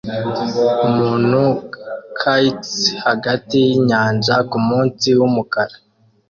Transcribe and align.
Umuntu 0.87 1.41
kayaks 2.19 2.71
hagati 3.05 3.55
yinyanja 3.67 4.35
kumunsi 4.49 5.07
wumukara 5.19 5.75